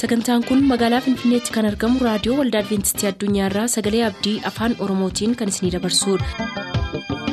[0.00, 5.54] sagantaan kun magaalaa finfinneetti kan argamu raadiyoo waldaa adventistii addunyaarraa sagalee abdii afaan oromootiin kan
[5.54, 7.28] isinidabarsudha.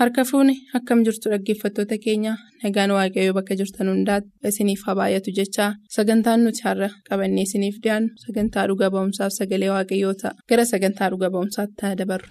[0.00, 2.32] harka fuuni akkam jirtu dhaggeeffattoota keenya
[2.64, 8.10] nagaan waaqayyoo bakka jirtan hundaati isiniif haa baay'atu jechaa sagantaan nuti har'a qabannee isiniif dhiyaannu
[8.26, 12.28] sagantaa dhuga ba'umsaaf sagalee waaqayyoo ta'a gara sagantaa dhuga ba'umsaatti haa dabarru.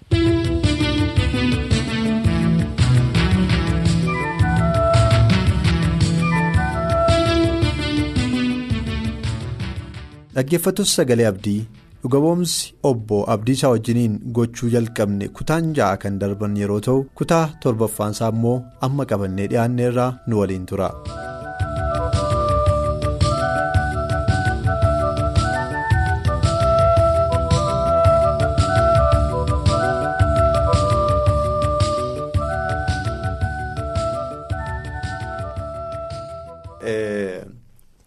[10.36, 11.58] Dhaggeeffattoota sagalee abdii
[12.04, 18.32] dhuga ba'umsi obbo abdiisaa wajjiniin gochuu jalqabne kutaan ja'a kan darban yeroo ta'u kutaa torbaffaansaa
[18.36, 18.56] immoo
[18.88, 20.90] amma qabannee dhiyaanneerraa nu waliin tura.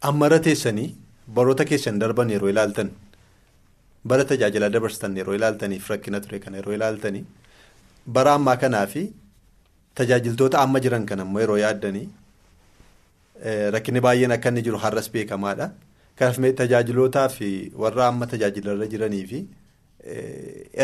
[0.09, 0.89] ammara teessanii
[1.35, 2.89] baroota keessan darban yeroo ilaaltan.
[4.09, 7.23] bara tajaajila dabarsitan yeroo ilaaltaniif rakkina ture kan yeroo ilaaltanii
[8.17, 9.01] bara ammaa kanaa fi
[9.99, 12.07] tajaajiltoota amma jiran kan ammoo yeroo yaaddanii
[13.75, 15.67] rakkinni baay'een akka inni jiru har'as beekamaadha.
[16.19, 17.49] Kanaaf tajaajilootaa fi
[17.83, 19.39] warra amma tajaajilarra jiranii fi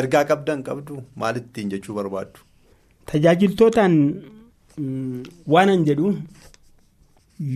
[0.02, 2.39] ergaa qabdan qabdu maalittiin jechuu barbaaddu?
[3.11, 3.95] Tajaajiltootaan
[5.53, 6.17] waanan jedhu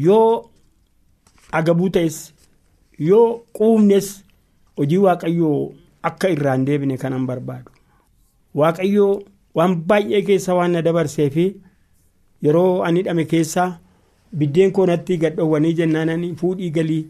[0.07, 0.49] yoo
[1.51, 2.17] agabuu ta'es
[2.99, 4.21] yoo quufnes.
[4.77, 5.71] hojii waaqayyoo
[6.07, 7.71] akka irraan deebine kanan barbaadu.
[8.59, 9.21] Waaqayyoo
[9.55, 11.45] waan baay'ee keessa waan na dabarsee fi
[12.47, 13.67] yeroo ani hidhame keessaa
[14.41, 17.07] biddeen koonatti gadhoowwanii jennaan fuudhii galii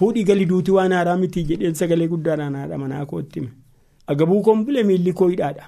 [0.00, 3.50] fuudhii galii duutii waan haaraa miti jedheen sagalee guddaadhaan haadha manaa kootti hime.
[4.06, 5.64] Agabuu koon bule miilli koo hidhaadha.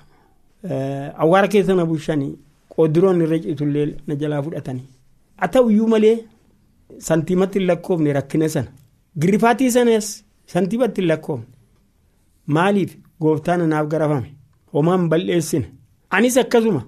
[1.18, 2.32] Awwaara keessa na bushanii
[2.68, 4.88] qooddiroon irra citullee na jalaa fudhatanii.
[5.36, 6.16] Haa ta'uyyuu malee
[6.98, 8.68] santiimatti hin lakkoofne rakkina sana
[9.20, 10.06] girrifaatii sanas.
[10.52, 11.46] santiibatti hin lakkoofne
[12.56, 14.28] maaliif gooftaan anaaf garafame
[14.72, 15.66] homaan bal'eessine
[16.16, 16.82] anis akkasuma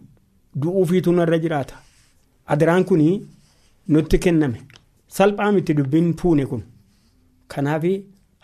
[0.61, 1.75] du'uufiitu narra jiraata
[2.55, 3.03] adaraan kun
[3.93, 4.59] nutti kenname
[5.17, 6.63] salphaa miti dubbiin fuune kun
[7.55, 7.85] kanaaf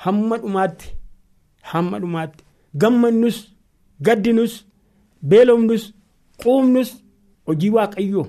[0.05, 0.95] hamma dhumaatti
[1.73, 2.45] hamma dhumaatti
[2.85, 3.39] gammannus
[4.07, 4.55] gaddinus
[5.31, 5.85] beelofnus
[6.43, 6.91] quufnus
[7.47, 8.27] hojii waaqayyoo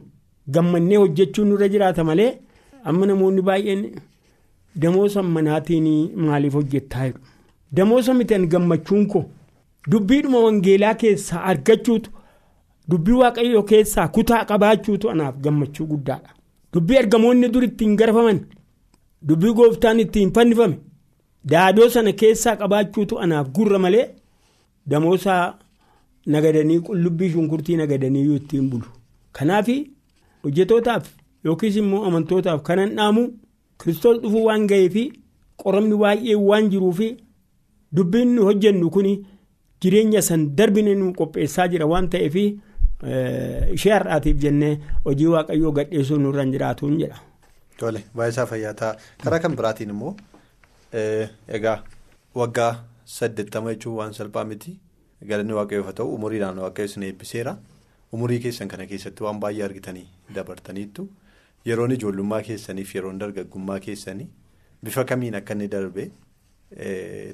[0.55, 2.31] gammannee hojjechuun nurra jiraata malee
[2.89, 3.83] amma namoonni baay'een.
[4.75, 7.05] Damoosa manaatiin maaliif hojjettaa?
[7.05, 7.19] Jiru
[7.75, 9.25] damoosa mitan gammachuun koo?
[9.91, 12.09] Dubbiidhuma wangeelaa keessaa argachuutu
[12.89, 16.29] dubbii waaqayyoo keessaa kutaa qabaachuutu anaaf gammachuu guddaadha.
[16.73, 18.39] Dubbii ergamoonni dur ittiin garafaman
[19.27, 20.77] dubbii gooftaan ittiin fannifame
[21.51, 24.07] daadoo sana keessaa qabaachuutu anaaf gurra malee
[24.89, 25.55] damoosa
[26.25, 28.85] nagadanii qullubbii shunkurtii nagadanii ittiin bulu.
[29.31, 29.67] Kanaaf
[30.43, 31.07] hojjetootaaf
[31.45, 33.29] yookiis immoo amantootaaf kanan dhaamu.
[33.81, 34.95] Kiristoos dhufuu waan ga'eef
[35.63, 36.99] qoramni baay'ee waan jiruuf
[37.95, 39.07] dubbiin nu hojjennu kun
[39.81, 42.35] jireenya san darbine nu qopheessaa jira waan ta'eef
[43.73, 47.17] ishee har'aatiif jennee hojii waaqayyoo gadheessuu nurra jiraatuun jedha.
[47.77, 50.15] Tole baay'isaa fayyaa ta'a karaa kan biraatiin immoo
[51.47, 51.77] egaa
[52.35, 52.71] waggaa
[53.05, 54.77] saddeettama jechuun waan salphaa miti
[55.27, 57.57] galanni waaqayyoof ta'u umuriidhaan waaqayyo isin eebbiseera
[58.13, 61.07] umurii keessan kana keessatti waan baay'ee argitanii dabartaniittu.
[61.65, 64.27] Yeroon ijoollummaa keessaniif yeroon dargaggummaa keessanii
[64.83, 66.09] bifa kamiin akka inni darbe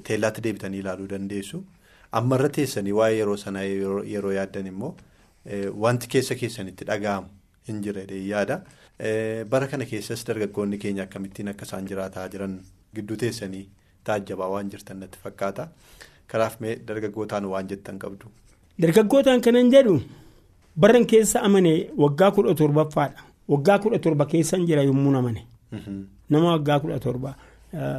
[0.08, 1.64] teellaatti deebitanii ilaaluu dandeessu.
[2.12, 4.94] Ammarra teessanii waa'ee yeroo sanaa yeroo yaaddan immoo
[5.84, 7.28] wanti keessa keessanitti dhaga'amu
[7.68, 8.60] hin jirre yaada.
[9.50, 12.60] Bara kana keessas dargaggoonni keenya akkamittiin akka isaan jiraataa jiran
[12.94, 13.64] gidduu teessanii
[14.04, 15.68] taajjabaa waan jirtan natti fakkaata.
[16.26, 18.26] Kanaaf mee dargaggootaan waan jettan qabdu.
[18.82, 20.00] Dargaggootaan kanan jedhu
[20.78, 21.74] barran keessa amane
[22.04, 23.22] waggaa kudha torbaffaadha.
[23.50, 25.42] Waggaa kudha torba keessan jira yommuu namane.
[26.30, 27.34] Nama waggaa kudha torba.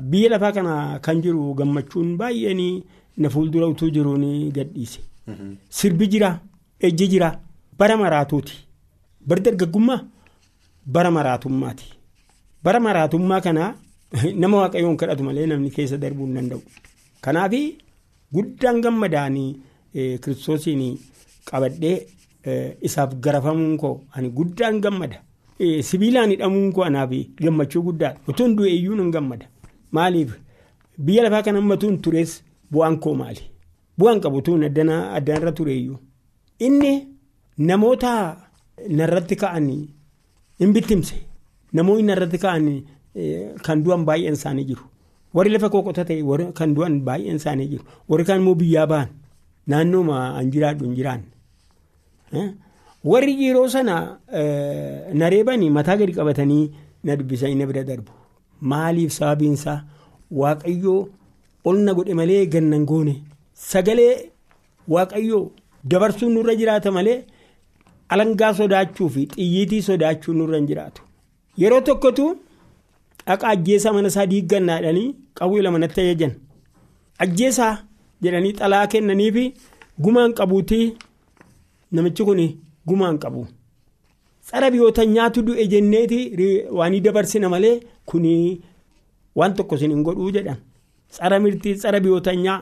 [0.10, 2.84] Biyya lafaa kana kan jiru gammachuun baay'een
[3.18, 5.00] na fuuldura utuu jiruun gadhiise.
[5.70, 6.40] Sirbi jira,
[6.80, 7.40] ejji jira,
[7.78, 8.56] bara maraatuuti.
[9.28, 10.02] Bara dargaggummaa
[10.86, 11.86] bara maraatummaati.
[12.64, 13.76] Bara maraatummaa kana
[14.42, 16.62] nama waaqayyoon kadhatu malee namni keessa darbuu hin danda'u.
[17.22, 17.54] Kanaaf
[18.34, 19.50] guddaan gammadaanii
[19.94, 20.98] kiristoosiin
[21.46, 21.98] qabadhee
[22.82, 25.20] isaaf garafamuun koo ani guddaan gammada.
[25.62, 27.12] Sibiilaan hidhamuun koo anaaf
[27.44, 28.20] gammachuu guddaadha.
[28.28, 29.46] Utuun du'e iyyuu nan gammada.
[29.92, 30.32] Maaliif
[30.98, 32.42] biyya lafaa kana ammatuun turees
[32.72, 33.42] bu'aan koo maali?
[33.98, 36.00] Bu'aan qabu utuun addanarra ture iyyuu.
[36.60, 37.08] Inni
[37.58, 38.38] namoota
[38.90, 39.68] narratti ka'an
[40.60, 41.16] hin bittimse.
[41.74, 42.66] Namoonni narratti ka'an
[43.66, 44.84] kan du'an baay'een isaanii jiru.
[45.34, 47.84] Warri lafa qoqqoota ta'e kan du'an baay'een isaanii jiru.
[48.10, 49.08] Warri kaan immoo biyyaa ba'an
[49.68, 52.54] naannoo an jiraadhu hin jiraanne.
[53.04, 54.18] Warri yeroo sana
[55.14, 56.72] na reebanii mataa gadi qabatanii
[57.04, 58.12] na dubbisanii na bira darbu.
[58.62, 59.84] Maaliif sababiinsaa?
[60.32, 61.08] Waaqayyoo
[61.66, 63.24] ol na godhe malee gannan goone.
[63.54, 64.30] Sagalee
[64.88, 65.52] waaqayyoo
[65.84, 67.24] dabarsuun nurra jiraata malee
[68.10, 71.02] alangaa sodaachuu fi xiyyiitii sodaachuu nurra hin jiraatu.
[71.58, 72.26] Yeroo tokkotu
[73.28, 76.34] dhaqa ajjeesaa mana isaa diiggannaadhanii qawwee lama natti ajajan.
[77.20, 77.78] Ajjeesaa
[78.22, 79.54] jedhanii xalaa kennanii fi
[80.00, 80.94] gumaan qabuutii
[81.92, 82.40] namichi kun
[82.88, 83.48] gumaan qabu.
[84.46, 86.20] Tsara biyyoota nyaatu du'e jenneeti
[86.72, 88.26] waan dabarsina malee kun
[89.36, 90.58] waan tokko isin hin godhuu jedhan.
[91.10, 92.62] Tsara mirtii tsara biyyoota nyaa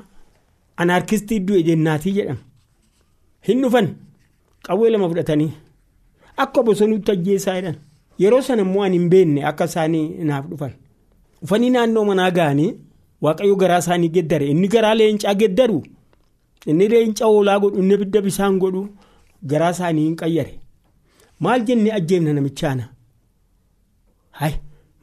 [0.78, 2.38] anaarkistii du'e jennaatii jedhan.
[3.48, 3.88] Hin dhufan
[4.66, 5.52] qawwee lama fudhatanii
[6.38, 7.76] akka bosonuutti ajjeesaa jedhan.
[8.20, 10.72] Yeroo sana immoo ani hin beekne akka isaanii naaf dhufan.
[11.42, 12.74] Dhufanii naannoo manaa ga'anii
[13.22, 15.84] waaqayyo garaa isaanii geddare inni garaa leencaa geddaru
[16.66, 18.88] inni leenca hoolaa godhu inni ibidda bisaan godhu
[19.44, 20.54] garaa isaanii hin qayyare.
[21.44, 22.86] maal jennee ajjeefna namichaana
[24.40, 24.54] hay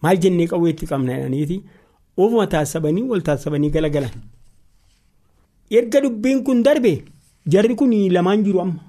[0.03, 1.57] maal jennee qawweetti qabna jedhaniiti
[2.25, 4.11] ofuma taasisabanii wal taasisabanii galagalan
[5.79, 6.93] erga dubbiin kun darbe
[7.55, 8.81] jarri kun lamaan jiru amma.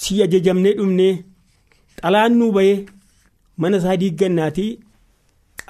[0.00, 1.14] Si ajajamnee dhumnee
[2.02, 2.76] xalaan nuu bahee
[3.56, 4.70] mana isaa diiggannaatii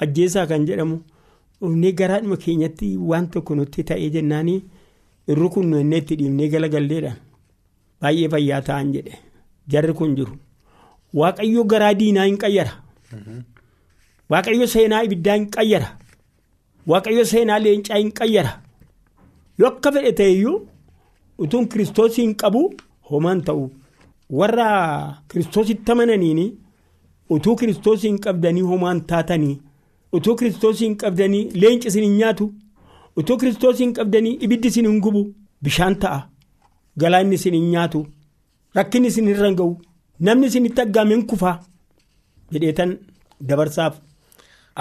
[0.03, 0.99] ajjeesaa kan jedhamu
[1.61, 4.61] dhufnee garaadhuma keenyatti waan tokko nutti ta'ee jennaanii
[5.33, 7.17] irri kun nu itti dhiibnee galagalleedhaan
[8.03, 9.19] baay'ee fayyaa ta'an jedhe
[9.75, 10.35] jarri kun jiru.
[11.15, 12.73] Waaqayyo garaa diinaa hin qayyara.
[14.31, 15.89] Waaqayyo seenaa ibiddaa hin qayyara.
[16.91, 18.53] Waaqayyo seenaa leencaa hin qayyara.
[19.59, 20.57] Yoo akka fedhe ta'eyyuu
[21.47, 22.63] utuun kiristoosii qabu
[23.11, 23.65] homaan ta'u.
[24.39, 24.69] Warra
[25.33, 26.47] kiristoositti amananiini
[27.37, 29.57] utuu kiristoosii qabdanii homaan taatanii
[30.19, 32.47] utuu kiristoosii qabdanii leenci isin hin nyaatu
[33.23, 35.23] utuu kiristoosii qabdanii ibiddi isin hin gubu
[35.63, 36.19] bishaan ta'a
[37.05, 38.07] galaanni isin hin nyaatu
[38.81, 39.77] rakkinni isin irra hin ga'u.
[40.27, 41.57] namni isinitti aggaameen kufaa
[42.55, 42.99] jedheetan
[43.49, 43.95] dabarsaaf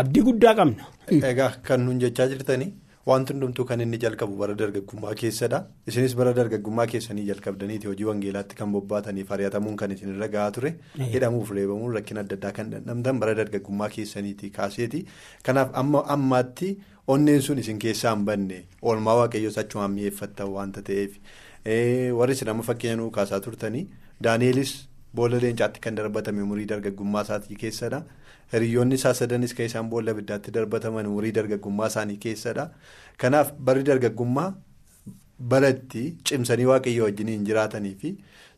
[0.02, 0.86] abdii guddaa qabna.
[1.32, 2.70] Egaa kan nuun jechaa jirtanii
[3.10, 5.60] wanti hundumtuu kan inni jalqabu bara dargaggummaa keessadha.
[5.88, 10.74] Isinis bara dargaggummaa keessanii jalqabdaniiti hojii wangeelaatti kan bobbaataniif ari'atamuun kan isinirra gahaa ture.
[11.14, 15.06] Hidhamuuf reebamuun rakkina adda addaa kan dhandhamtan bara dargaggummaa keessaniiti kaaseeti.
[15.44, 16.78] Kanaaf amma ammaatti
[17.08, 21.20] onneen sun isin keessaa hin banne oolmaa waaqayyoos achumaan mi'eeffattan waanta ta'eef
[21.68, 23.88] warri fakkeenya nuu kaasaa turtanii
[24.22, 24.88] Daaneelis.
[25.16, 28.04] Boolla leencaatti kan darbatame umurii dargaggummaa isaatii keessadha.
[28.54, 32.70] Hiriyoonni isaa sadanis kan isaan boolla abiddaatti darbataman umurii dargaggummaa isaanii keessadha.
[33.18, 34.54] Kanaaf barri dargaggummaa
[35.40, 38.14] baratti cimsanii waaqayyo wajjin hin jiraatanii fi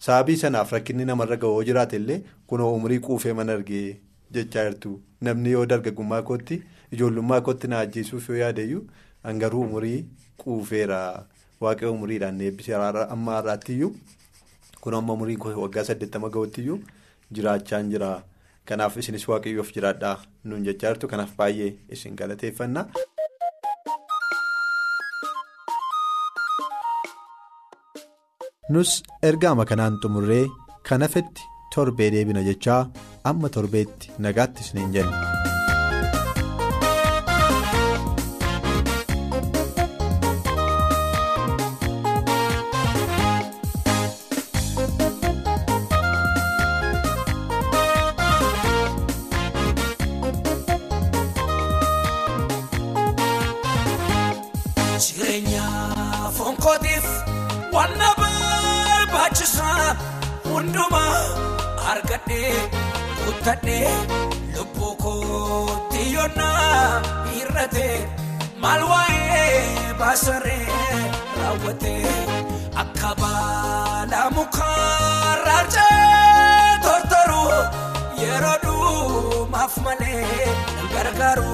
[0.07, 3.97] sababii sanaaf rakkinni namarra ga'oo jiraate illee kunoo umurii quufee mana argee
[4.31, 4.99] jechaa jirtu.
[5.21, 6.61] Namni yoo dargaggummaa kootti
[6.91, 8.85] ijoollummaa kootti na ajjeesuuf yoo yaadeyyuu
[9.23, 10.05] hangaruu umurii
[10.43, 11.01] quufeera
[11.65, 12.75] waaqayyo umuriidhaan eebbisee
[13.15, 13.91] amma har'aattiyyuu.
[14.83, 16.77] kun amma umurii waggaa saddeettama ga'uttiyyuu
[17.37, 18.11] jiraachaa jira
[18.71, 20.15] kanaaf isinis waaqayyoof jiraadhaa
[20.51, 22.85] nuun jechaa jirtu kanaaf baay'ee isin galateeffanna.
[28.75, 28.91] nus
[29.29, 30.45] ergaama kanaan xumurree
[30.89, 32.81] kan hafetti torbee deebina jechaa
[33.33, 35.38] amma torbeetti nagaatti isiniin jenna.
[68.63, 70.65] Maal waa'ee baasaree
[71.39, 71.93] raawwate
[72.83, 77.43] akka baala mukaa raarcee tortoru
[78.23, 80.25] yeroo dhumaaf malee
[80.95, 81.53] gargaaru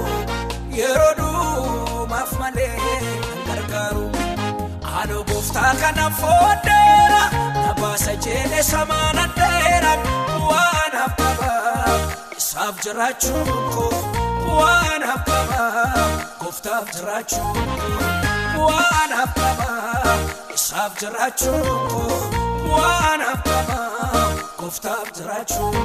[0.79, 2.73] yeroo dhumaaf malee
[3.49, 4.05] gargaaru
[4.89, 7.23] haadha gooftaa kana fooddeera
[7.61, 9.93] na baasa jeelee samaana dheera
[10.49, 11.51] waan habbaba.
[12.41, 13.93] Isaaf jiraachuun koo
[14.57, 15.61] waan habbaba
[16.41, 17.57] gooftaaf jiraachuun
[18.67, 19.69] waan habbaba
[20.57, 22.37] isaaf jiraachuun
[22.75, 23.79] waan habbaba
[24.61, 25.77] gooftaaf jiraachuun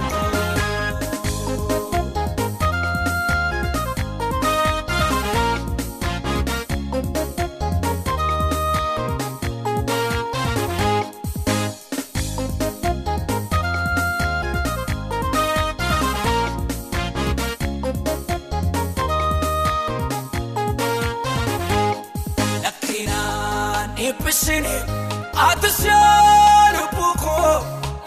[24.31, 27.55] Ati seen lubbuu koo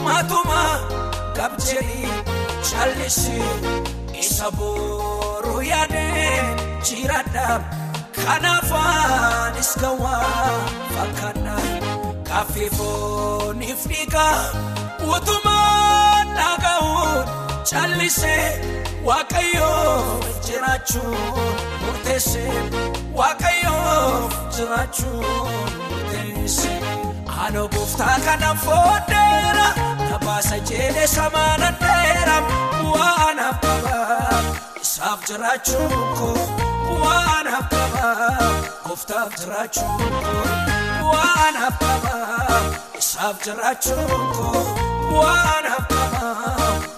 [0.06, 0.60] maatuma
[1.65, 2.12] jedhii
[2.70, 3.50] callisii
[4.22, 6.38] isa booruu yaadee
[6.89, 7.48] jiraadha
[8.24, 10.53] kanaafaanis gawaa
[10.96, 11.58] fakkaadha
[12.30, 14.39] kaaffee fooniif dhiigaa
[15.15, 17.27] utumaan dhaga'uun
[17.72, 18.48] callisee
[19.10, 21.18] waaqayyoof jiraachuun
[21.86, 22.51] murteessee
[23.20, 25.73] waaqayyoof jiraachuun.
[27.45, 29.67] Ano gooftaa kana fooddeera
[30.09, 32.38] tabaasa jedhee samaana dheera
[32.93, 34.39] waan abbaa
[34.81, 36.33] isaaf jiraachuun koo
[37.03, 38.29] waan abbaa
[38.88, 42.62] gooftaaf jiraachuun koo waan abbaa
[43.03, 44.65] isaaf jiraachuun koo
[45.19, 46.43] waan abbaa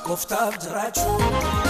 [0.07, 1.64] gooftaaf jiraachuun koo.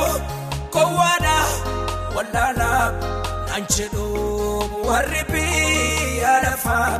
[0.77, 1.37] kowwaadha
[2.17, 2.85] wallaalaa
[3.49, 4.07] naan jedhu
[4.89, 6.93] warri biyya lafaa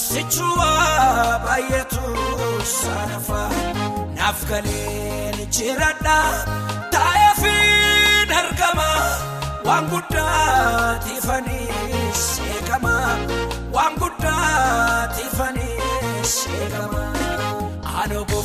[0.00, 2.04] sichuwaa baay'atu
[2.74, 3.48] saanafaa
[4.18, 6.18] naaf galeen jiradha
[6.96, 7.54] taa'ee fi
[8.42, 8.88] argama
[9.68, 11.68] waan guddaa tiifanii
[12.26, 12.94] seekama
[13.76, 14.15] waan guddaa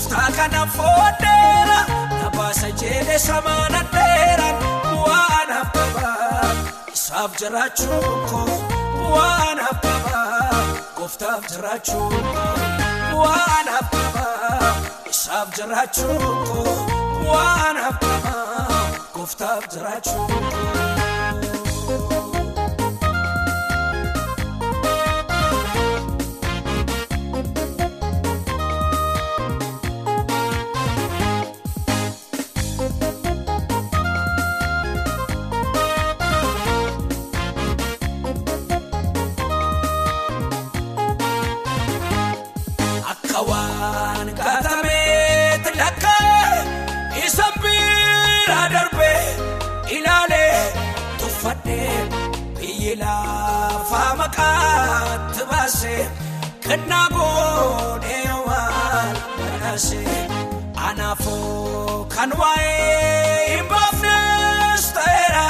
[0.02, 1.80] gooftaa kana fooddeera
[2.22, 4.48] tabaasa jedhee samaana dheera
[5.06, 6.54] waan abbaa
[6.94, 8.58] isaaf jiraachuun koo
[9.16, 10.64] waan abbaa
[10.98, 14.74] gooftaaf jiraachuun koo waan abbaa
[15.14, 16.78] isaaf jiraachuun koo
[17.32, 18.80] waan abbaa
[19.14, 20.81] gooftaaf jiraachuun koo.
[56.72, 60.20] Kennaa goonee waan badhaasee
[60.90, 65.46] anaafoo kan waa'ee hin baafnes ta'eera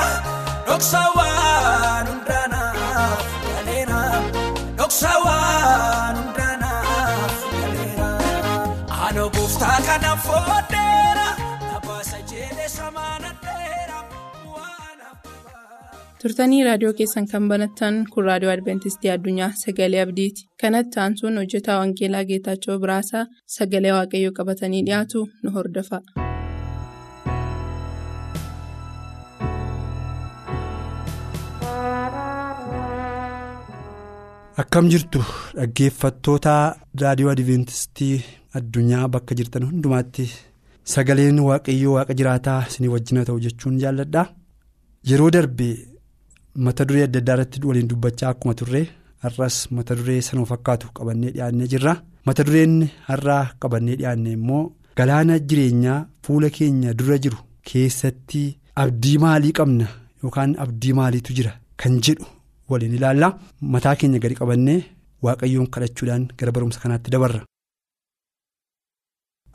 [0.70, 4.02] dhoksa waan hundaanaaf galeera
[4.80, 8.10] dhoksa waan hundaanaaf galeera
[9.10, 11.01] ano gooftaa kana fooddeera
[16.22, 22.24] turtanii raadiyoo keessan kan banattan kun raadiyoo adventistii addunyaa sagalee abdiiti kanatti aansuun hojjetaa wangeelaa
[22.34, 23.26] geetaachoo biraasaa
[23.58, 26.02] sagalee waaqayyoo qabatanii dhiyaatu nu hordofa.
[34.62, 35.20] Akkam jirtu
[35.58, 36.54] dhaggeeffattoota
[37.02, 38.16] raadiyoo adventistii
[38.60, 40.26] addunyaa bakka jirtan hundumaatti
[40.94, 44.24] sagaleen waaqayyoo waaqa jiraataa isinii wajjin ta'u jechuun jaalladha.
[45.10, 45.68] Yeroo darbe
[46.56, 48.82] mata duree adda addaa irratti waliin dubbachaa akkuma turre
[49.24, 51.94] har'as mata duree sanuma fakkaatu qabannee dhiyaannee jirra.
[52.26, 52.76] Mata dureen
[53.10, 54.64] har'aa qabannee dhiyaanne immoo
[54.98, 57.38] galaana jireenyaa fuula keenya dura jiru
[57.70, 58.44] keessatti
[58.84, 59.88] abdii maalii qabna
[60.24, 62.26] yookaan abdii maaliitu jira kan jedhu
[62.70, 63.28] waliin ilaalla.
[63.74, 64.80] Mataa keenya gadi qabannee
[65.26, 67.42] waaqayyoon kadhachuudhaan gara barumsa kanaatti dabarra.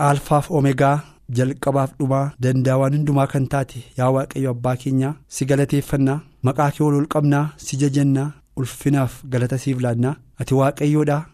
[0.08, 0.96] Alfaaf Omeegaa
[1.37, 6.85] jalqabaaf dhumaa danda'a waan hundumaa kan taate yaa waaqayyo abbaa keenyaa si galateeffannaa maqaa kee
[6.88, 10.16] ol qabnaa si jajannaa ulfinaaf galata siif laannaa.
[10.40, 11.26] Ati waaqayyoodhaa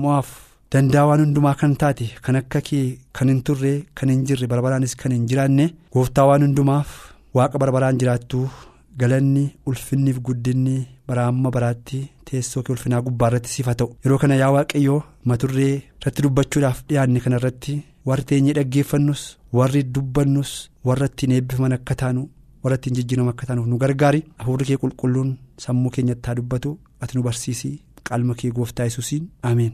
[0.00, 0.28] mo'aaf
[0.72, 4.94] danda'a waan hundumaa kan taate kan akka kee kan hin turre kan hin jirre barbaraanis
[5.00, 6.88] kan hin jiraanne gooftaa waan hundumaaf
[7.36, 8.40] waaqa barbaraan jiraattu
[9.00, 10.76] galanni ulfinniif guddinni
[11.08, 13.94] bara amma baraatti teessoo kee ulfinaa gubbaa irratti siif haa ta'u.
[14.04, 17.74] Yeroo kana yaa waaqayyoo maturree irratti dubbachuudhaaf dhiyaanne kana irratti
[18.08, 19.22] warri teenyee dhaggeeffannus
[19.58, 20.52] warri dubbannus
[20.88, 22.22] warra ittiin eebbifaman akka taanu
[22.64, 25.30] warra ittiin jijjiiraman akka taanuuf nu gargaari hafuurri kee qulqulluun
[25.64, 27.70] sammuu keenyatti haa dubbatu ati nu barsiisi
[28.08, 29.72] qalma kee gooftaa yesuusiin ameen.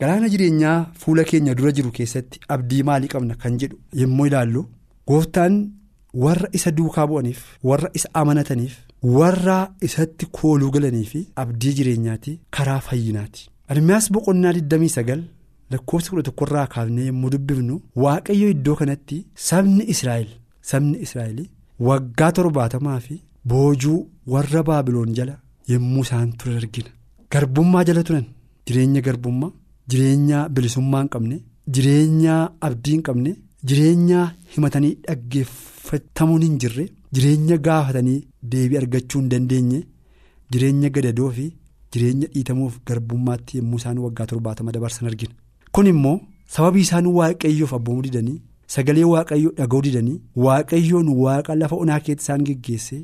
[0.00, 4.62] galaana jireenyaa fuula keenya dura jiru keessatti abdii maalii qabna kan jedhu yommuu ilaallu
[5.10, 5.56] gooftaan
[6.24, 8.76] warra isa duukaa bu'aniif warra isa amanataniif
[9.16, 9.56] warra
[9.88, 13.48] isatti kooluu galanii fi abdii jireenyaati karaa fayyinaati.
[13.72, 15.22] Ermiyaas boqonnaa 29
[15.72, 20.28] lakkoofsa 11 irraa kaafnee yommuu dubbifnu waaqayyo iddoo kanatti sabni Israa'el
[20.70, 21.40] sabni israa'el
[21.88, 23.20] waggaa torbaatamaa fi
[23.50, 23.98] boojuu
[24.32, 25.34] warra baabiloon jala
[25.72, 26.90] yommuu isaan ture argina.
[27.32, 28.24] Garbummaa jala turan
[28.66, 29.50] jireenya garbummaa
[29.90, 31.36] jireenya bilisummaa hin qabne
[31.76, 32.34] jireenya
[32.68, 33.30] abdii hin qabne
[33.68, 34.20] jireenya
[34.54, 36.84] himatanii dhaggeeffatamuun hin jirre
[37.18, 38.18] jireenya gaafatanii
[38.54, 39.80] deebii argachuu hin dandeenye
[40.52, 41.46] jireenya gadadoo fi
[41.96, 45.34] jireenya dhiitamuuf garbummaatti yommuu isaan waggaa torbaatama dabarsan argina
[45.78, 46.14] kun immoo
[46.54, 48.38] sababii isaan waaqayyoof abboomuu didanii
[48.74, 50.16] sagalee waaqayyoo dhaga'uu didanii
[50.46, 52.96] waaqayyoon waaqa lafa onaa keessatti isaan geggeesse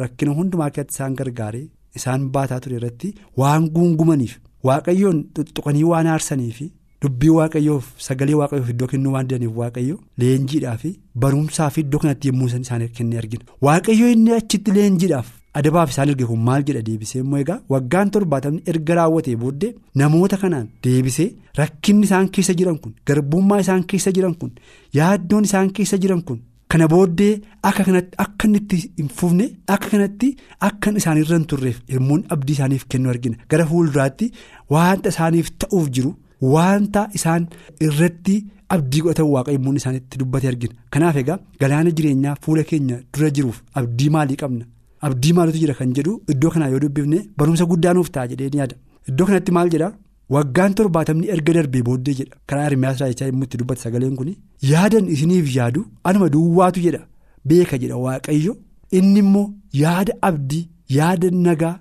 [0.00, 1.62] rakkina hundumaa keessatti isaan gargaaree
[2.00, 4.36] isaan baataa ture irratti waan guungumaniif
[4.70, 6.68] waaqayyoon tuttuqanii waan aarsanii fi
[7.04, 12.28] dubbii waaqayyoof sagalee waaqayyoof iddoo kennuu waan didaniif waaqayyo leenjiidhaa fi barumsaa fi iddoo kanatti
[12.34, 15.28] yommuu isaan kennee argina waaqayyo inni achitti leenjiidhaaf.
[15.58, 20.36] Adabaaf isaan erge kun maal jedha deebisee immoo egaa waggaan torbaatamni erga raawwatee booddee namoota
[20.42, 21.28] kanaan deebisee
[21.60, 24.52] rakkinni isaan keessa jiran kun garbummaa isaan keessa jiran kun
[24.98, 26.38] yaaddoon isaan keessa jiran kun
[26.72, 27.32] kana booddee
[27.68, 30.28] akka kanatti akka inni itti hin fufne akka kanatti
[30.68, 34.30] akka isaan irra hin turreef yommuun abdii isaaniif kennu argina gara fuulduraatti
[34.74, 36.12] waanta isaaniif ta'uuf jiru
[36.54, 37.48] waanta isaan
[37.86, 38.36] irratti
[38.76, 43.58] abdii godhatan waaqa yommuun isaanitti dubbate argina kanaaf egaa galaana jireenyaa fuula keenya dura jiruuf
[43.80, 44.64] abdii maalii qabna.
[45.06, 48.58] Abdii maalitu jira kan jedhu iddoo kanaa yoo dubbifne barumsa guddaa nuuf ta'a jedhee ni
[48.62, 48.76] yaada.
[49.08, 49.88] Iddoo kanatti maal jedha?
[50.34, 52.36] Waggaan torbaatamni erga darbee booddee jedha.
[52.48, 54.34] Karaa hirmiyaas raayichaa yommuu itti dubbate sagaleen kun
[54.72, 57.00] yaadan isiniif yaadu anuma duwwaatu jedha.
[57.48, 58.56] Beeka jedha waaqayyo.
[58.98, 59.46] Inni immoo
[59.82, 60.64] yaada abdii
[60.98, 61.74] yaada nagaa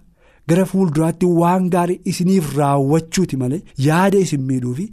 [0.50, 4.86] gara fuulduraatti waan gaarii isiniif raawwachuuti malee yaada isin miidhuu fi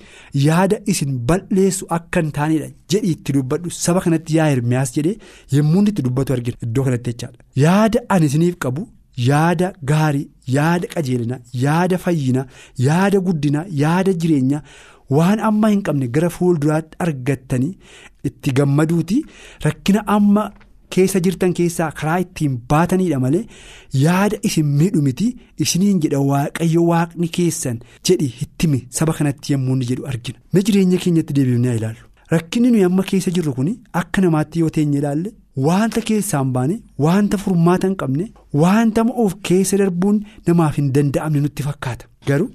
[0.47, 3.71] yaada isin balleessu akka hin taanedha jedhi itti dubbadhu.
[3.85, 5.17] Saba kanatti yaa hirmiyaas jedhee
[5.59, 6.57] yommuu itti dubbatu argina.
[6.67, 7.39] Iddoo kanatti jechaadha.
[7.65, 8.89] Yaada ani isiniif qabu
[9.29, 12.47] yaada gaarii yaada qajeelina yaada fayyina
[12.89, 14.63] yaada guddina yaada jireenya
[15.17, 17.75] waan amma hin qabne gara fuulduraatti argattanii
[18.31, 19.25] itti gammaduuti.
[19.67, 20.51] Rakkina amma.
[20.97, 23.45] Keessa jirtan keessaa karaa ittiin baatanidha malee
[24.05, 25.29] yaada isin miidhu miti
[25.67, 27.79] isiniin jedha waaqayyo waaqni keessan
[28.11, 32.05] jedhi hittimi saba kanatti yommuu inni jedhu argina mee jireenya keenyatti deebiifnee ilaallu
[32.35, 33.69] rakkinni nuyi amma keessa jirru kun
[34.03, 35.31] akka namaatti yoo teenye ilaalle
[35.67, 38.25] wanta keessaan baane wanta furmaata hin qabne
[38.63, 42.51] wanta of keessa darbuun namaaf hin danda'amne nutti fakkaata garuu.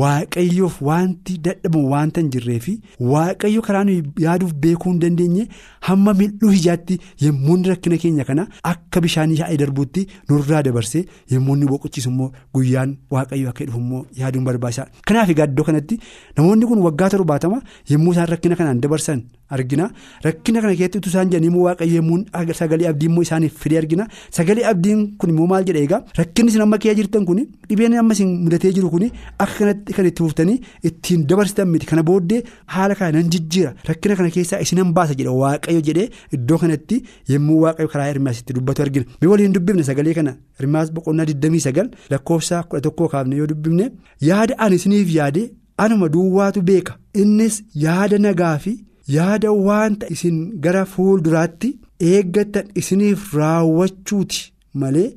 [0.00, 2.72] Waaqayyoof wanti dadhabamu wanta hin jirree fi
[3.14, 5.42] waaqayyo karaa nuyi yaaduuf beekuu hin dandeenye
[5.88, 11.66] hamma mil'uu ijaatti yommuu rakkina keenya kana akka bishaanii yaa'ee darbuutti nurraa dabarsee yommuu inni
[11.72, 14.90] boqochiisu immoo guyyaan waaqayyo akka dhufu immoo yaaduun barbaachisaadha.
[15.06, 16.00] Kanaaf egaa iddoo kanatti
[16.38, 17.60] namoonni kun waggaa torbaatama
[17.92, 19.22] yommuu isaan rakkina kanaan dabarsan
[19.58, 19.90] argina.
[20.26, 22.18] Rakkina kana keessatti utuu isaan jedhanii immoo waaqayyo yommuu
[22.60, 24.06] sagalee abdii immoo isaaniif fidee argina.
[24.38, 26.02] Sagalee abdiin kun immoo maal jedha egaa?
[26.20, 29.92] Rakkinni isin amma keessa jirtan kun dhibeen amma isin mudatee jiru kun akka kanatti.
[29.96, 31.86] kan itti fuftanii ittiin dabarsitan miti.
[31.86, 32.42] Kana booddee
[32.74, 33.72] haala kana nan jijjiira.
[33.88, 38.82] Rakkina kana keessaa isinan baasa jedha waaqayyo jedhee iddoo kanatti yommuu waaqayyo karaa hirmaasitti dubbatu
[38.86, 39.04] argina.
[39.20, 40.32] Mee waliin dubbifne sagalee kana?
[40.60, 43.90] Hirmaas boqonnaa 29 lakkoofsa 11 kaafne yoo dubbifne
[44.28, 45.42] yaada ani isiniif yaade
[45.84, 46.96] anuma duwwaatu beeka.
[47.22, 48.72] Innis yaada nagaa fi
[49.16, 51.70] yaada waanta isin gara fuulduraatti
[52.12, 54.40] eeggattan isiniif raawwachuuti
[54.82, 55.08] malee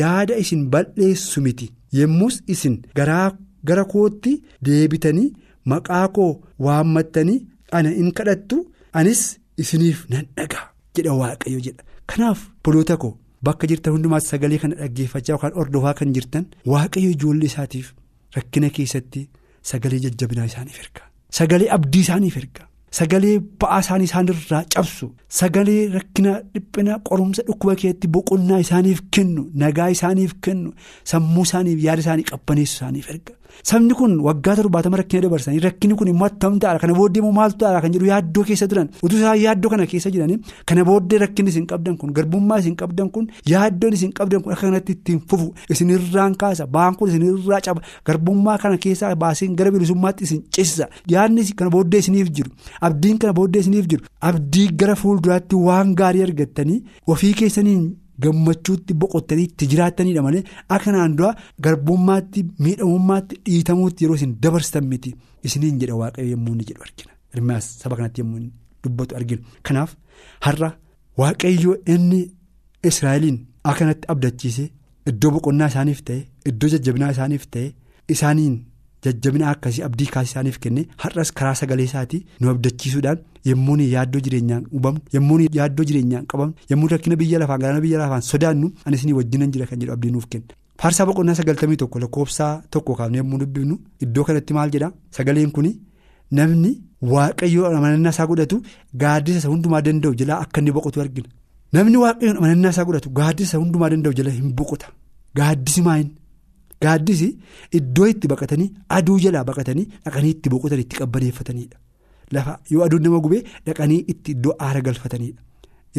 [0.00, 1.70] yaada isin balleessu miti.
[1.98, 4.32] Yommus isin gara kootti
[4.66, 5.32] deebitanii
[5.70, 6.32] maqaa koo
[6.66, 7.40] waammattanii
[7.76, 8.56] ana in kadhattu
[8.98, 9.22] anis
[9.62, 11.82] isiniif nan dhagaa jedha waaqayyo jedha.
[12.10, 13.12] Kanaaf poloota koo
[13.46, 17.88] bakka jirtan hundumaatti sagalee kana dhaggeeffachaa yookaan ordofaa kan jirtan waaqayyo ijoollee isaatiif
[18.36, 19.28] rakkina keessatti
[19.70, 21.02] sagalee jajjabinaa isaaniif erga.
[21.38, 22.62] Sagalee abdii isaaniif erga
[22.98, 25.06] sagalee ba'aa isaanii isaanirraa cabsu
[25.40, 30.70] sagalee rakkina dhiphina qorumsa dhukkuba keessatti boqonnaa isaaniif kennu nagaa isaaniif kennu
[31.12, 33.32] sammuu isaaniif yaada isaanii qabbaneessu isaaniif erga.
[33.70, 37.58] Sabni kun waggaa torbaatama rakkina dabarsanii rakkinni kun immoo attam ta'a kana booddee immoo maaltu
[37.62, 38.88] ta'a kan jedhu yaaddoo keessa turan.
[39.04, 43.10] Utuu isaan yaaddoo kana keessa jiranii kana booddee rakkinni isin qabdan kun garbummaa isin qabdan
[43.14, 47.80] kun yaaddoon isin qabdan kun akka kanatti ittiin fufu isinirraan kaasa ba'aan kun isinirraa caba.
[48.06, 53.32] Garbummaa kana keessaa baasiin gara bilisummaatti isin cisa yaadni kana booddee isiniif jiru abdiin kana
[53.32, 54.02] booddee isiniif jiru.
[54.20, 57.84] Abdii gara fuulduraatti waan gaarii argattanii ofii keessaniin.
[58.24, 61.30] Gammachuutti boqottanii itti jiraattaniidha malee akka kanaan dura
[61.64, 65.10] garbummaatti miidhamummaatti dhiitamuutti yeroo isin dabarsitan miti.
[65.46, 67.12] Isiniin jedha waaqayyo yommuu inni jedhu argina.
[67.34, 68.40] Hirmaas saba kanatti yommuu
[68.84, 69.42] dubbatu argina.
[69.66, 69.90] Kanaaf
[70.46, 70.70] har'a
[71.20, 72.20] waaqayyo inni
[72.90, 73.38] israa'eliin
[73.70, 74.64] akkanatti abdachiise
[75.10, 77.66] iddoo boqonnaa isaaniif ta'e iddoo jajjabinaa isaaniif ta'e
[78.14, 78.54] isaaniin
[79.04, 83.18] jajjabina akkasii abdii kaasii isaaniif kenne har'as karaa sagalee isaatii nu abdachiisuudhaan.
[83.50, 88.22] yommuu yaaddoo jireenyaan hubamnu yommuu yaaddoo jireenyaan qabamnu yommuu rakkina biyya lafaan galaana biyya lafaan
[88.30, 90.54] sodaannu ani isinii wajjinan jira kan jedhu abdii nuuf kenna.
[90.82, 95.68] Faarsaa boqonnaa sagaltamii tokko lakkoofsaa tokko kaafnee yommuu dubbifnu iddoo kanatti maal jedhaa sagaleen kun
[96.38, 96.70] namni
[97.14, 98.56] waaqayyoo amanannaa isaa godhatu
[99.02, 101.28] gaaddisa isa hundumaa danda'u jalaa akka inni boqotu argina
[101.78, 104.86] namni waaqayyoon amanannaa isaa godhatu gaaddisa hundumaa danda'u jala hin boqota
[105.40, 106.08] gaaddisi maayin
[106.84, 107.28] gaaddisi
[107.78, 108.68] iddoo itti baqatanii
[108.98, 111.76] aduu jalaa baqatanii dhaqanii itti boqotan itti qabbaneeffatanidha
[112.36, 115.40] lafa yoo aduun nama gubee dhaqanii itti iddoo aara galfatanidha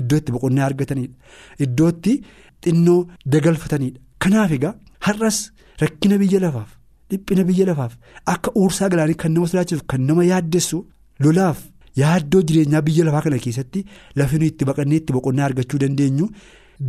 [0.01, 1.15] iddoo itti boqonnaa argatanidha
[1.67, 2.13] iddoo itti
[2.65, 2.99] xinnoo
[3.35, 4.73] dagalfatanidha kanaaf egaa
[5.07, 5.37] har'as
[5.83, 6.71] rakkina biyya lafaaf
[7.11, 7.93] dhiphina biyya lafaaf
[8.33, 10.77] akka uursaa galaanii kan nama sodaachisu kan nama yaaddessu
[11.25, 11.59] lolaaf.
[12.01, 13.79] yaaddoo jireenyaa biyya lafaa kana keessatti
[14.19, 16.25] lafi nuyi itti baqannee itti boqonnaa argachuu dandeenyu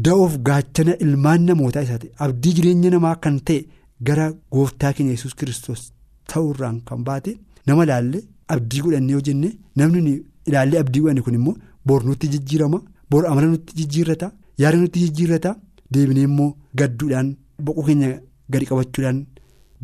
[0.05, 2.09] da'oof gaachana ilmaan namootaa isaati.
[2.25, 3.59] Abdii jireenya namaa kan ta'e
[4.07, 5.83] gara gooftaa keenya yesus kiristoos
[6.31, 7.33] ta'uurraan kan baate
[7.67, 8.19] nama ilaalle
[8.55, 10.15] abdii godhannee yoo jenne namni
[10.49, 12.79] ilaallee abdii godhanne kun immoo bor nutti jijjiirama
[13.11, 15.57] bor amala nutti jijjiirrata yaada nutti jijjiirrata
[15.93, 17.29] deebinee immoo gadduudhaan
[17.65, 18.09] boqoo keenya
[18.53, 19.21] gadi qabachuudhaan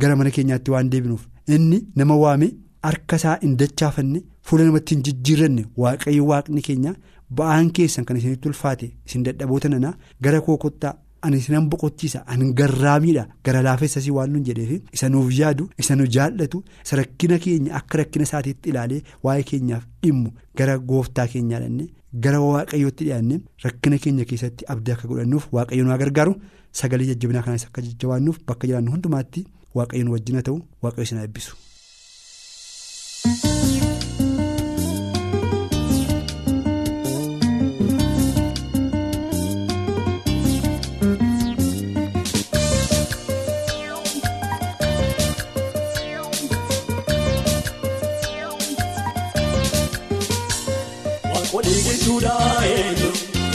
[0.01, 2.49] gara mana keenyaatti waan deebinuuf inni nama waame.
[2.87, 6.93] harka isaa hin dachaafanne fuula namatti hin jijjiirranne waaqayyo waaqni keenya
[7.39, 9.91] ba'aan keessan kan isinitti ulfaate isin dadhaboota nanaa
[10.27, 13.27] gara koo kottaa ani isinan boqochiisa ani garraamiidha.
[13.45, 17.99] Gara laafessasii waan nun jedheef isa nuuf yaadu isa nu jaallatu isa rakkina keenya akka
[17.99, 20.31] rakkina isaatiitti ilaalee waa'ee keenyaaf dhimmu.
[20.57, 21.89] Gara gooftaa keenyaa dhannee
[22.23, 26.35] gara waaqayyootti dhiyaanne rakkina keenya keessatti abdii akka godhannuuf waaqayyo nu gargaaru
[26.81, 31.57] sagalee jajjabinaa kanas akka jajjabaannuuf bakka jiraannu hundumaatti waaqayyo nu wajjina ta'u waaqayyo isin eebbisu.
[52.01, 52.35] Jechuudha
[52.65, 53.11] eenyu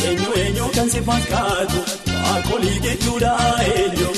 [0.07, 1.79] eenyu eenyu kan si fakkaatu
[2.25, 3.31] Waaqolii jechuudha
[3.65, 4.09] eenyu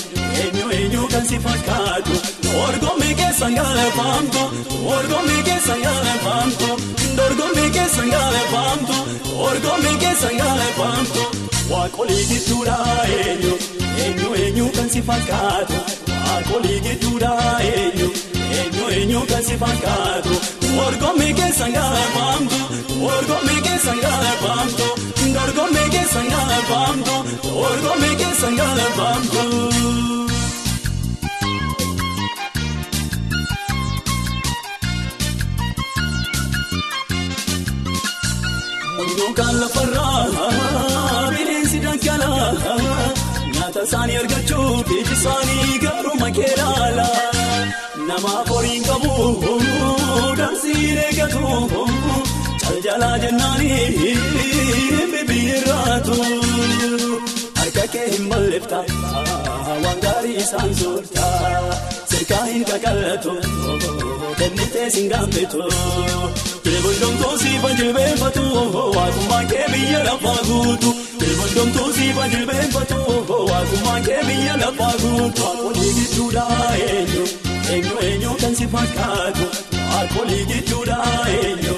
[0.41, 2.15] eenyu eenyu kan si fakkaatu
[2.47, 4.43] Dorgommii keessa gaafamtu
[4.87, 6.69] dorgommii keessa gaafamtu
[7.17, 8.97] dorgommii keessa gaafamtu
[9.39, 11.23] dorgommii keessa gaafamtu
[11.71, 12.77] Waaqolii jechuudha
[13.19, 13.53] eenyu
[14.05, 15.79] eenyu eenyu kan si fakkaatu
[16.27, 17.33] Waaqolii jechuudha
[17.71, 18.11] eenyu
[18.59, 20.35] eenyu eenyu kan si fakkaatu
[20.77, 22.59] dorgommii keessa gaafamtu.
[23.13, 24.87] Orgomee keessa gaafamtu
[25.35, 27.15] dorgomee keessa gaafamtu
[27.67, 29.43] orgomee keessa gaafamtu.
[38.97, 42.51] Munyookaan lafarraa bineensi dhangalaa
[43.53, 47.07] nyaata isaanii argachuuf iji isaanii garuu makeelaala
[48.09, 49.13] namaaf horiin qabu
[50.41, 51.43] dansiin eegatu.
[52.83, 54.17] Jalaa jennaanii
[55.11, 56.15] bibiraatu
[57.59, 58.79] harka kee hin balleefta
[59.83, 61.25] waan gaarii isaan soorta
[62.11, 63.33] sirkaa hin qaqallatu
[64.41, 65.63] kennitee siin gaafatu
[66.67, 68.45] jilbondomtuu siifa jilbeenfatu
[68.97, 70.93] waaqummaan kee biyya lafaa guutu
[71.25, 73.01] jilbondomtuu siifa jilbeenfatu
[73.51, 76.47] waaqummaan kee biyya lafaa guutu waaqolii gidduudha
[76.87, 77.27] eenyu
[77.73, 79.45] eenyu eenyu kan si fakkaatu
[79.91, 80.97] waaqolii gidduudha
[81.37, 81.75] eenyu.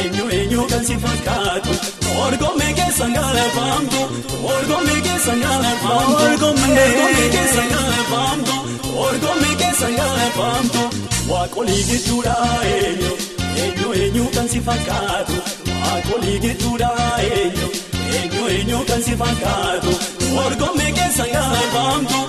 [0.00, 1.72] Eenyu eenyu kan si fakkaatu
[2.24, 4.00] orgomee keessa gaafamtu
[4.54, 8.56] orgomee keessa gaafamtu orgomee keessa gaafamtu
[9.06, 10.82] orgomee keessa gaafamtu
[11.32, 12.36] waaqolii gidduudha
[12.74, 13.12] eenyu
[13.64, 15.36] eenyu eenyu kan si fakkaatu
[15.84, 16.90] waaqolii gidduudha
[17.28, 17.68] eenyu
[18.18, 19.92] eenyu eenyu kan si fakkaatu
[20.38, 22.20] orgomee keessa gaafamtu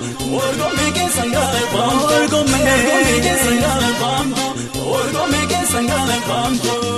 [0.42, 4.42] orgomee keessa gaafamtu orgomee keessa gaafamtu
[4.98, 6.93] orgomee keessa gaafamtu.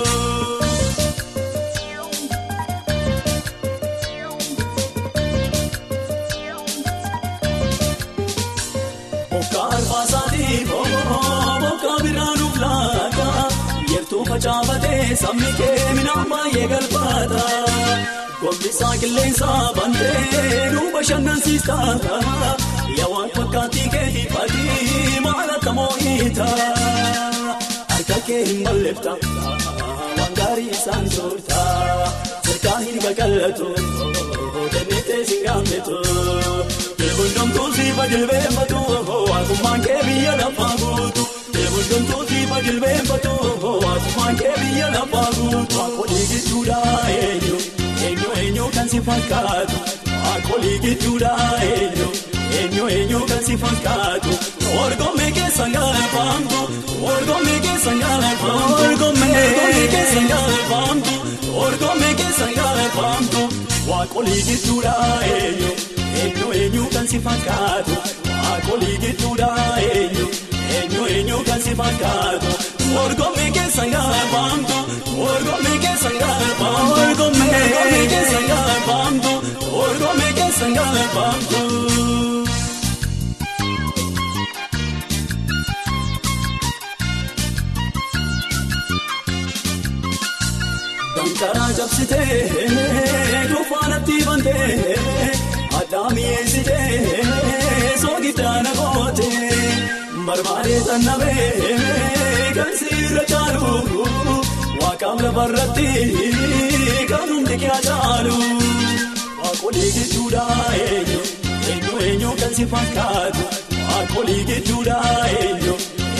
[14.41, 17.39] Facaafatee sabni kee midhaan baay'ee galfaata.
[18.41, 19.47] Gombisaa qilleensa
[19.77, 21.77] bantee nu bashannansiista.
[22.99, 26.47] Yawaan fakkaatii kee hiifatii maal akka moo'iita.
[27.93, 29.15] Harka kee hin balleefta
[30.17, 31.65] waan gaarii isaan soorta.
[32.45, 33.71] Sirkaa hin qaqallatu
[34.75, 35.97] kennitee siin gaafatu.
[37.01, 38.85] Jilbundamtuu siifa jilbeenfatu
[39.33, 40.76] waaqummaan kee biyya lafaa.
[41.87, 43.29] Jilbundamtuu siifa jilbeenfatu.
[43.83, 46.77] Waaqummaan kee biyya lafaa guutu waaqolii gidduudha
[47.09, 47.57] eenyu
[48.05, 49.77] eenyu eenyu kan si fakkaatu
[50.25, 51.31] waaqolii gidduudha
[51.67, 52.07] eenyu
[52.59, 54.33] eenyu eenyu kan si fakkaatu
[54.83, 56.59] orgomee keessa gaafamtu
[57.13, 61.15] orgomee keessa gaafamtu orgomee keessa gaafamtu
[61.65, 63.43] orgomee keessa gaafamtu
[63.91, 64.95] waaqolii gidduudha
[65.37, 65.71] eenyu
[66.23, 67.95] eenyu eenyu kan si fakkaatu
[68.43, 69.49] waaqolii gidduudha
[69.93, 70.27] eenyu
[70.79, 72.49] eenyu eenyu kan si fakkaatu.
[73.03, 74.77] Orgomee keessa gaafamtu
[75.29, 79.33] orgomee keessa gaafamtu orgomee keessa gaafamtu
[80.77, 81.61] galaafamtu.
[91.15, 92.67] Dankaraa jabsitee
[93.49, 94.97] dhuunfaanatti bantee
[95.79, 97.56] addaa mi'eessitee soogiddaana gootee
[100.27, 103.71] barbaadee sannabee kan siirra caalu
[104.81, 105.87] waaqaaf lafarratti
[107.11, 108.37] kan hundi kee caalu
[109.41, 111.19] waaqolii gidduudhaa eenyu
[111.73, 113.43] eenyu eenyu kan si fakkaatu
[113.91, 115.75] waaqolii gidduudhaa eenyu.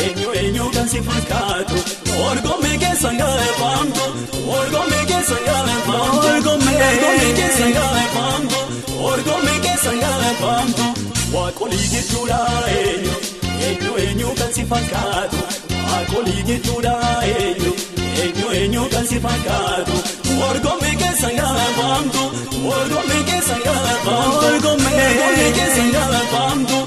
[0.06, 1.78] Eenyu eenyu kan si fakkaatu
[2.28, 4.04] orgomee keessa galeeffamtu
[4.58, 6.76] orgomee keessa galeeffamtu orgomee
[7.40, 8.60] keessa galeeffamtu
[9.12, 10.86] orgomee keessa galeeffamtu
[11.34, 12.40] waaqolii gidduudha
[12.78, 13.16] eenyu
[13.68, 15.40] eenyu eenyu kan si fakkaatu
[15.90, 16.94] waaqolii gidduudha
[17.34, 17.72] eenyu
[18.24, 19.96] eenyu eenyu kan si fakkaatu
[20.50, 22.24] orgomee keessa galeeffamtu
[22.76, 26.78] orgomee keessa galeeffamtu orgomee keessa galeeffamtu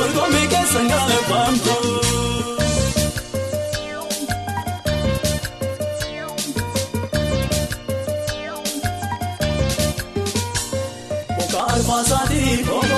[0.00, 1.74] orgomee keessa galeeffamtu.
[11.66, 12.95] Alfaasaati boka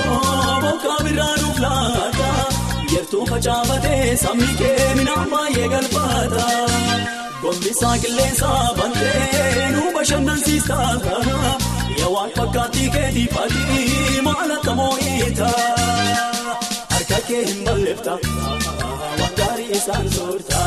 [3.19, 6.45] yertuu facaafatee sabni kee midhaan baay'ee galfaata
[7.41, 10.77] gombisaa qilleensa bantee nu bashannansiisa
[11.99, 15.49] yaa waan fakkaattii keetii fatii maal akka moo'iita
[16.93, 18.17] harka kee hin balleefta
[19.19, 20.63] waan gaarii isaan soorta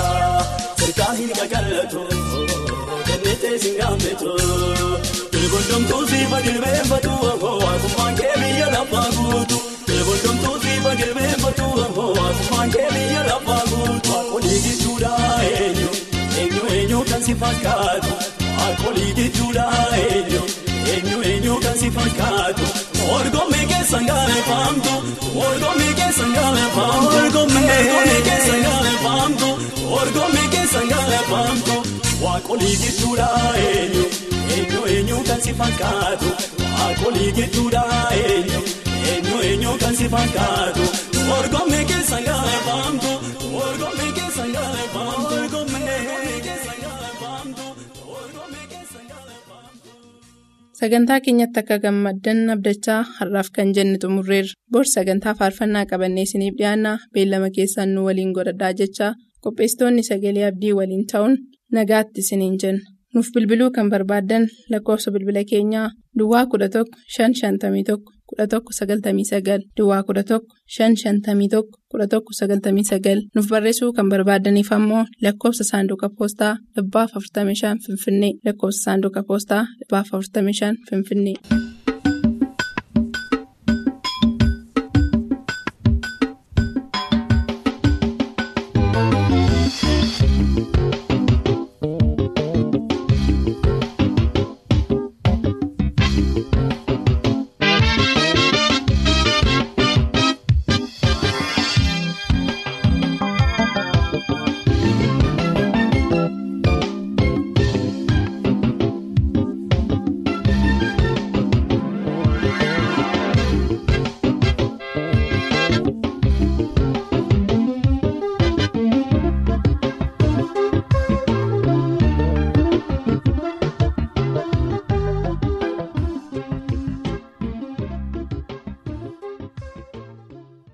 [0.80, 2.04] sirkaa hin qaqallatu
[3.06, 4.32] kenneetee sin gaafetu.
[5.30, 7.12] Tilboondomtuu siifa jilbeenfatu
[7.64, 9.62] waaqummaan kee biyya lafaa guutu.
[10.12, 11.64] Tilboondomtuu siifa jilbeenfatu
[12.18, 14.10] waaqummaan kee biyya lafaa guutu.
[14.12, 15.12] Waaqolii gidduudha
[15.50, 15.88] eenyu
[16.40, 18.12] eenyu eenyu kan si fakkaatu.
[18.58, 19.64] Waaqolii gidduudha
[20.00, 20.42] eenyu
[20.94, 22.64] eenyu eenyu kan si fakkaatu.
[23.16, 24.92] Orgomee keessa galeeffamtu
[25.46, 29.48] orgomee keessa galeeffamtu orgomee keessa galeeffamtu
[30.00, 31.76] orgomee keessa galeeffamtu
[32.24, 33.28] waaqolii gidduudha
[33.64, 34.04] eenyu.
[34.56, 36.30] Eenyu eenyu kan si fakkaatu
[36.78, 37.84] waaqolii gidduudha
[38.20, 38.60] eenyu
[39.12, 40.84] eenyu eenyu kan si fakkaatu
[41.38, 43.10] orgomee keessa galeeffamtu
[43.66, 45.98] orgomee keessa galeeffamtu orgomee
[46.46, 47.64] keessa galeeffamtu
[48.18, 49.88] orgomee keessa galeeffamtu.
[50.80, 54.54] Sagantaa keenyatti akka gammaddan abdachaa har'aaf kan jenne xumurreerra.
[54.72, 56.92] Bor sagantaa faarfannaa qabannee isiniif dhiyaanna.
[57.14, 59.12] Beellama keessaan nu waliin godhadhaa jechaa
[59.44, 61.36] qopheessitoonni sagalee abdii waliin ta'uun
[61.76, 62.82] nagaatti isiniin jenna.
[63.14, 65.88] Nuuf bilbiluu kan barbaaddan lakkoofsa bilbila keenyaa
[66.18, 66.84] Duwwaa 11
[67.16, 67.96] 551
[68.38, 70.40] 11 99 Duwwaa 11
[70.78, 71.62] 551
[71.94, 79.64] 11 99 nuuf barreessuu kan barbaadaniif ammoo lakkoofsa saanduqa poostaa 45 Finfinnee lakkoofsa saanduqa poostaa
[79.92, 81.36] 45 Finfinnee.